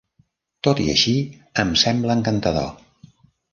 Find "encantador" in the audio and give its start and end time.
2.21-2.75